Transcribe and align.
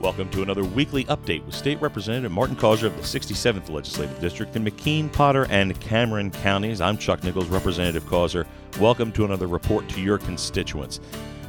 Welcome 0.00 0.28
to 0.30 0.42
another 0.42 0.64
weekly 0.64 1.04
update 1.06 1.44
with 1.46 1.54
State 1.54 1.80
Representative 1.80 2.30
Martin 2.30 2.56
Causer 2.56 2.88
of 2.88 2.96
the 2.96 3.02
67th 3.02 3.70
Legislative 3.70 4.20
District 4.20 4.54
in 4.54 4.64
McKean, 4.64 5.10
Potter, 5.10 5.46
and 5.48 5.80
Cameron 5.80 6.30
counties. 6.30 6.80
I'm 6.80 6.98
Chuck 6.98 7.24
Nichols, 7.24 7.48
Representative 7.48 8.06
Causer. 8.06 8.46
Welcome 8.78 9.12
to 9.12 9.24
another 9.24 9.46
report 9.46 9.88
to 9.88 10.00
your 10.00 10.18
constituents. 10.18 11.00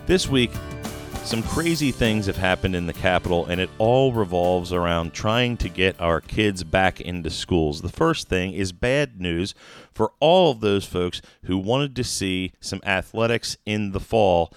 This 0.06 0.30
week, 0.30 0.52
some 1.26 1.42
crazy 1.42 1.92
things 1.92 2.28
have 2.28 2.38
happened 2.38 2.76
in 2.76 2.86
the 2.86 2.94
Capitol, 2.94 3.48
and 3.48 3.60
it 3.60 3.70
all 3.80 4.14
revolves 4.14 4.72
around 4.72 5.12
trying 5.14 5.58
to 5.58 5.68
get 5.68 6.00
our 6.00 6.22
kids 6.22 6.64
back 6.64 7.02
into 7.02 7.32
schools. 7.32 7.82
The 7.82 7.90
first 7.90 8.30
thing 8.30 8.54
is 8.54 8.72
bad 8.72 9.20
news 9.20 9.56
for 9.92 10.14
all 10.20 10.52
of 10.52 10.62
those 10.62 10.86
folks 10.86 11.24
who 11.46 11.58
wanted 11.58 11.96
to 11.96 12.04
see 12.04 12.54
some 12.60 12.80
athletics 12.86 13.58
in 13.66 13.92
the 13.92 14.00
fall. 14.00 14.54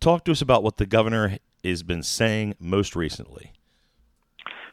Talk 0.00 0.24
to 0.24 0.32
us 0.32 0.42
about 0.42 0.62
what 0.62 0.76
the 0.76 0.86
governor 0.86 1.38
has 1.64 1.82
been 1.82 2.02
saying 2.02 2.54
most 2.58 2.94
recently. 2.94 3.52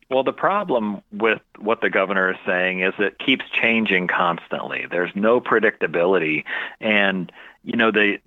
Well, 0.10 0.24
the 0.24 0.34
problem 0.34 1.02
with 1.12 1.42
what 1.58 1.82
the 1.82 1.90
governor 1.90 2.32
is 2.32 2.38
saying 2.46 2.82
is 2.82 2.94
it 3.00 3.18
keeps 3.18 3.46
changing 3.50 4.08
constantly. 4.08 4.86
There's 4.90 5.12
no 5.16 5.42
predictability. 5.42 6.44
And, 6.80 7.32
you 7.64 7.78
know, 7.78 7.92
the 7.92 8.20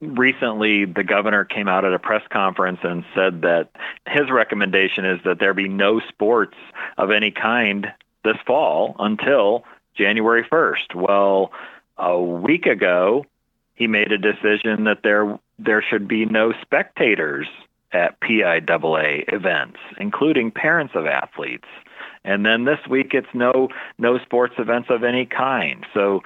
recently 0.00 0.84
the 0.84 1.02
governor 1.02 1.44
came 1.44 1.66
out 1.66 1.84
at 1.84 1.92
a 1.92 1.98
press 1.98 2.22
conference 2.30 2.80
and 2.82 3.04
said 3.14 3.42
that 3.42 3.70
his 4.06 4.30
recommendation 4.30 5.04
is 5.04 5.20
that 5.24 5.38
there 5.40 5.54
be 5.54 5.68
no 5.68 6.00
sports 6.00 6.56
of 6.98 7.10
any 7.10 7.30
kind 7.30 7.92
this 8.22 8.36
fall 8.46 8.94
until 8.98 9.64
January 9.96 10.44
1st. 10.44 10.94
Well, 10.94 11.52
a 11.96 12.20
week 12.20 12.66
ago, 12.66 13.26
he 13.74 13.86
made 13.86 14.12
a 14.12 14.18
decision 14.18 14.84
that 14.84 15.02
there 15.02 15.38
there 15.58 15.82
should 15.82 16.08
be 16.08 16.24
no 16.26 16.52
spectators 16.62 17.46
at 17.92 18.20
PIAA 18.20 19.24
events, 19.32 19.78
including 19.98 20.50
parents 20.50 20.94
of 20.96 21.06
athletes. 21.06 21.68
And 22.24 22.44
then 22.44 22.64
this 22.64 22.80
week 22.88 23.10
it's 23.12 23.28
no 23.34 23.68
no 23.98 24.18
sports 24.18 24.54
events 24.58 24.88
of 24.90 25.04
any 25.04 25.26
kind. 25.26 25.86
So 25.94 26.22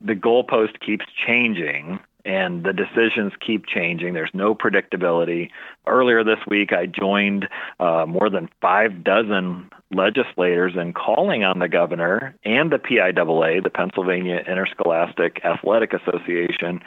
the 0.00 0.14
goalpost 0.14 0.80
keeps 0.84 1.06
changing 1.26 1.98
and 2.24 2.62
the 2.62 2.72
decisions 2.72 3.32
keep 3.44 3.66
changing. 3.66 4.12
There's 4.12 4.30
no 4.34 4.54
predictability. 4.54 5.48
Earlier 5.86 6.22
this 6.22 6.38
week, 6.46 6.72
I 6.72 6.84
joined 6.84 7.48
uh, 7.80 8.04
more 8.06 8.28
than 8.28 8.50
five 8.60 9.02
dozen 9.02 9.70
legislators 9.90 10.74
in 10.76 10.92
calling 10.92 11.42
on 11.42 11.58
the 11.58 11.68
governor 11.68 12.36
and 12.44 12.70
the 12.70 12.76
PIAA, 12.76 13.62
the 13.62 13.70
Pennsylvania 13.70 14.42
Interscholastic 14.46 15.40
Athletic 15.44 15.94
Association, 15.94 16.80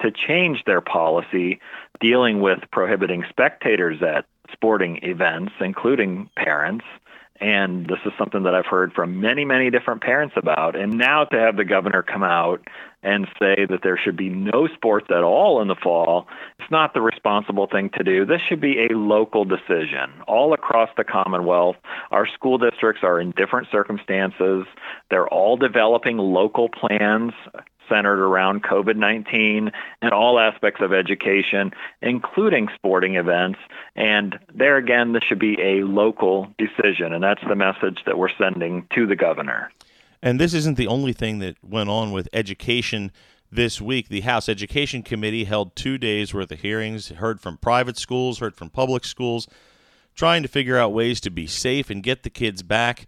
to 0.00 0.10
change 0.10 0.62
their 0.66 0.80
policy 0.80 1.60
dealing 2.00 2.40
with 2.40 2.58
prohibiting 2.70 3.24
spectators 3.28 4.02
at 4.02 4.26
sporting 4.52 5.00
events, 5.02 5.52
including 5.60 6.30
parents. 6.36 6.84
And 7.38 7.86
this 7.86 7.98
is 8.06 8.12
something 8.18 8.44
that 8.44 8.54
I've 8.54 8.66
heard 8.66 8.94
from 8.94 9.20
many, 9.20 9.44
many 9.44 9.70
different 9.70 10.02
parents 10.02 10.34
about. 10.38 10.74
And 10.74 10.94
now 10.94 11.24
to 11.24 11.38
have 11.38 11.56
the 11.56 11.64
governor 11.64 12.02
come 12.02 12.22
out 12.22 12.66
and 13.02 13.26
say 13.38 13.66
that 13.68 13.80
there 13.82 14.00
should 14.02 14.16
be 14.16 14.30
no 14.30 14.68
sports 14.68 15.06
at 15.10 15.22
all 15.22 15.60
in 15.60 15.68
the 15.68 15.76
fall, 15.80 16.26
it's 16.58 16.70
not 16.70 16.94
the 16.94 17.00
responsible 17.00 17.68
thing 17.70 17.90
to 17.90 18.02
do. 18.02 18.24
This 18.24 18.40
should 18.48 18.60
be 18.60 18.86
a 18.90 18.96
local 18.96 19.44
decision. 19.44 20.10
All 20.26 20.54
across 20.54 20.88
the 20.96 21.04
Commonwealth, 21.04 21.76
our 22.10 22.26
school 22.26 22.58
districts 22.58 23.02
are 23.04 23.20
in 23.20 23.32
different 23.32 23.68
circumstances. 23.70 24.66
They're 25.10 25.28
all 25.28 25.56
developing 25.56 26.16
local 26.16 26.68
plans 26.68 27.32
centered 27.88 28.20
around 28.20 28.62
COVID 28.62 28.96
19 28.96 29.70
and 30.02 30.12
all 30.12 30.38
aspects 30.38 30.80
of 30.80 30.92
education, 30.92 31.72
including 32.02 32.68
sporting 32.74 33.16
events. 33.16 33.58
And 33.94 34.38
there 34.54 34.76
again, 34.76 35.12
this 35.12 35.22
should 35.24 35.38
be 35.38 35.60
a 35.60 35.84
local 35.84 36.48
decision. 36.58 37.12
And 37.12 37.22
that's 37.22 37.42
the 37.48 37.54
message 37.54 38.00
that 38.06 38.18
we're 38.18 38.34
sending 38.38 38.86
to 38.94 39.06
the 39.06 39.16
governor. 39.16 39.70
And 40.22 40.40
this 40.40 40.54
isn't 40.54 40.76
the 40.76 40.86
only 40.86 41.12
thing 41.12 41.38
that 41.40 41.56
went 41.62 41.88
on 41.88 42.12
with 42.12 42.28
education 42.32 43.12
this 43.50 43.80
week. 43.80 44.08
The 44.08 44.22
House 44.22 44.48
Education 44.48 45.02
Committee 45.02 45.44
held 45.44 45.76
two 45.76 45.98
days 45.98 46.34
worth 46.34 46.50
of 46.50 46.60
hearings, 46.60 47.08
heard 47.08 47.40
from 47.40 47.58
private 47.58 47.96
schools, 47.96 48.38
heard 48.38 48.56
from 48.56 48.70
public 48.70 49.04
schools, 49.04 49.46
trying 50.14 50.42
to 50.42 50.48
figure 50.48 50.78
out 50.78 50.92
ways 50.92 51.20
to 51.20 51.30
be 51.30 51.46
safe 51.46 51.90
and 51.90 52.02
get 52.02 52.22
the 52.22 52.30
kids 52.30 52.62
back 52.62 53.06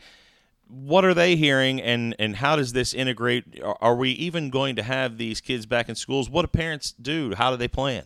what 0.69 1.05
are 1.05 1.15
they 1.15 1.37
hearing 1.37 1.81
and 1.81 2.15
and 2.19 2.37
how 2.37 2.57
does 2.57 2.73
this 2.73 2.93
integrate? 2.95 3.45
Are 3.63 3.97
we 3.97 4.11
even 4.11 4.51
going 4.51 4.77
to 4.77 4.83
have 4.83 5.19
these 5.19 5.41
kids 5.41 5.67
back 5.67 5.89
in 5.89 5.95
schools? 5.95 6.29
What 6.29 6.43
do 6.43 6.49
parents 6.49 6.93
do? 6.93 7.35
How 7.35 7.51
do 7.51 7.57
they 7.57 7.69
plan? 7.69 8.05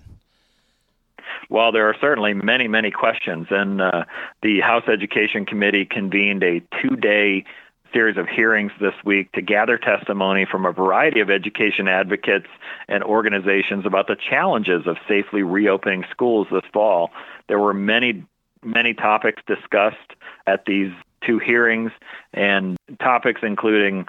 Well, 1.48 1.72
there 1.72 1.88
are 1.88 1.96
certainly 2.00 2.32
many, 2.32 2.66
many 2.66 2.90
questions, 2.90 3.48
and 3.50 3.82
uh, 3.82 4.04
the 4.42 4.60
House 4.60 4.84
Education 4.88 5.44
Committee 5.44 5.84
convened 5.84 6.42
a 6.42 6.62
two-day 6.80 7.44
series 7.92 8.16
of 8.16 8.26
hearings 8.26 8.72
this 8.80 8.94
week 9.04 9.30
to 9.32 9.42
gather 9.42 9.76
testimony 9.76 10.46
from 10.50 10.64
a 10.64 10.72
variety 10.72 11.20
of 11.20 11.28
education 11.28 11.88
advocates 11.88 12.46
and 12.88 13.04
organizations 13.04 13.84
about 13.84 14.06
the 14.06 14.16
challenges 14.30 14.86
of 14.86 14.96
safely 15.06 15.42
reopening 15.42 16.04
schools 16.10 16.46
this 16.50 16.62
fall. 16.72 17.10
There 17.48 17.58
were 17.58 17.74
many, 17.74 18.24
many 18.62 18.94
topics 18.94 19.42
discussed 19.46 19.98
at 20.46 20.64
these 20.64 20.92
two 21.26 21.38
hearings 21.38 21.92
and 22.32 22.76
topics 23.00 23.40
including 23.42 24.06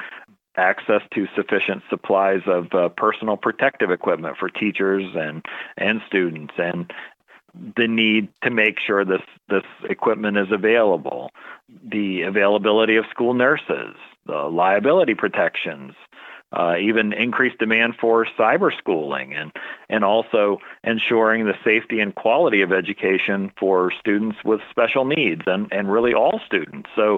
access 0.56 1.01
to 1.13 1.25
sufficient 1.35 1.81
supplies 1.90 2.41
of 2.46 2.68
uh, 2.74 2.90
personal 2.90 3.38
protective 3.38 3.90
equipment 3.90 4.38
for 4.38 4.50
teachers 4.50 5.03
and 5.16 5.44
and 5.78 6.01
students 6.07 6.53
and 6.57 6.91
the 7.78 7.88
need 7.88 8.29
to 8.44 8.50
make 8.50 8.79
sure 8.79 9.06
this 9.06 9.22
this 9.50 9.63
equipment 9.90 10.38
is 10.38 10.47
available. 10.51 11.31
The 11.84 12.22
availability 12.22 12.96
of 12.97 13.06
school 13.12 13.34
nurses 13.34 13.95
the 14.25 14.50
liability 14.50 15.16
protections 15.16 15.94
uh, 16.53 16.75
even 16.79 17.13
increased 17.13 17.57
demand 17.57 17.95
for 17.99 18.25
cyber 18.37 18.71
schooling 18.77 19.33
and, 19.33 19.51
and 19.89 20.03
also 20.03 20.59
ensuring 20.83 21.45
the 21.45 21.55
safety 21.63 21.99
and 21.99 22.15
quality 22.15 22.61
of 22.61 22.71
education 22.71 23.51
for 23.59 23.91
students 23.99 24.37
with 24.45 24.61
special 24.69 25.05
needs 25.05 25.41
and, 25.47 25.67
and 25.71 25.91
really 25.91 26.13
all 26.13 26.39
students. 26.45 26.89
So 26.95 27.17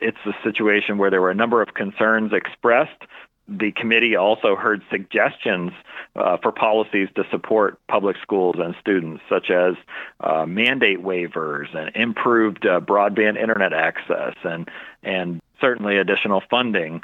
it's 0.00 0.18
a 0.26 0.32
situation 0.42 0.98
where 0.98 1.10
there 1.10 1.20
were 1.20 1.30
a 1.30 1.34
number 1.34 1.62
of 1.62 1.74
concerns 1.74 2.32
expressed. 2.32 3.02
The 3.46 3.72
committee 3.72 4.16
also 4.16 4.56
heard 4.56 4.82
suggestions 4.90 5.72
uh, 6.16 6.38
for 6.42 6.50
policies 6.50 7.08
to 7.16 7.24
support 7.30 7.78
public 7.88 8.16
schools 8.22 8.56
and 8.58 8.74
students, 8.80 9.22
such 9.28 9.50
as 9.50 9.74
uh, 10.20 10.46
mandate 10.46 11.02
waivers 11.02 11.74
and 11.76 11.94
improved 11.94 12.66
uh, 12.66 12.80
broadband 12.80 13.38
internet 13.38 13.74
access, 13.74 14.34
and 14.44 14.70
and 15.02 15.42
certainly 15.60 15.98
additional 15.98 16.42
funding 16.48 17.02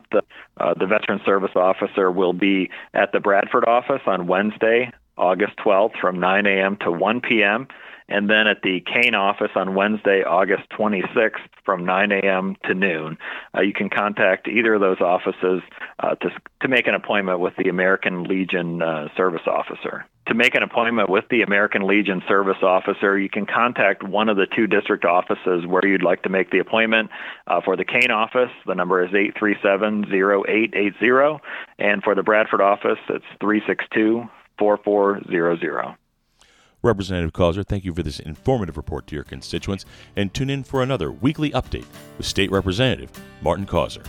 uh, 0.60 0.74
the 0.74 0.86
Veteran 0.86 1.22
Service 1.26 1.52
Officer 1.56 2.12
will 2.12 2.34
be 2.34 2.70
at 2.94 3.12
the 3.12 3.20
Bradford 3.20 3.66
office 3.66 4.02
on 4.06 4.28
Wednesday, 4.28 4.92
August 5.18 5.54
12th 5.66 6.00
from 6.00 6.20
9 6.20 6.46
a.m. 6.46 6.78
to 6.82 6.92
1 6.92 7.22
p.m., 7.22 7.68
and 8.10 8.30
then 8.30 8.48
at 8.48 8.62
the 8.62 8.82
Kane 8.82 9.16
office 9.16 9.52
on 9.56 9.76
Wednesday, 9.76 10.24
August 10.24 10.64
26th 10.78 11.48
from 11.66 11.86
9 11.86 12.12
a.m. 12.12 12.56
to 12.66 12.74
noon. 12.74 13.18
Uh, 13.56 13.62
you 13.62 13.74
can 13.74 13.90
contact 13.90 14.48
either 14.48 14.76
of 14.76 14.82
those 14.82 15.02
offices 15.02 15.62
uh, 16.00 16.16
to, 16.16 16.30
to 16.62 16.68
make 16.68 16.88
an 16.88 16.96
appointment 16.96 17.40
with 17.40 17.54
the 17.58 17.70
American 17.70 18.24
Legion 18.24 18.82
uh, 18.82 19.08
Service 19.16 19.48
Officer 19.48 20.06
to 20.28 20.34
make 20.34 20.56
an 20.56 20.64
appointment 20.64 21.10
with 21.10 21.26
the 21.30 21.42
American 21.42 21.88
Legion 21.88 22.22
service 22.28 22.62
officer, 22.62 23.18
you 23.18 23.30
can 23.30 23.46
contact 23.46 24.04
one 24.04 24.28
of 24.30 24.36
the 24.36 24.46
two 24.46 24.68
district 24.68 25.06
offices 25.06 25.66
where 25.66 25.88
you'd 25.88 26.04
like 26.04 26.24
to 26.24 26.30
make 26.30 26.52
the 26.52 26.60
appointment. 26.60 27.10
Uh, 27.48 27.62
for 27.64 27.78
the 27.78 27.86
Kane 27.86 28.12
office, 28.12 28.52
the 28.66 28.76
number 28.76 29.02
is 29.04 29.12
837-0880, 29.12 31.40
and 31.80 32.04
for 32.04 32.14
the 32.14 32.24
Bradford 32.24 32.60
office, 32.62 33.00
it's 33.10 33.24
362-4400. 33.42 35.96
Representative 36.84 37.34
Causer, 37.34 37.64
thank 37.64 37.84
you 37.86 37.94
for 37.94 38.04
this 38.04 38.20
informative 38.20 38.78
report 38.78 39.08
to 39.08 39.16
your 39.16 39.24
constituents, 39.24 39.86
and 40.16 40.34
tune 40.34 40.50
in 40.50 40.64
for 40.64 40.84
another 40.84 41.12
weekly 41.12 41.52
update 41.52 41.86
with 42.18 42.26
State 42.26 42.52
Representative 42.52 43.12
Martin 43.42 43.66
Causer. 43.66 44.04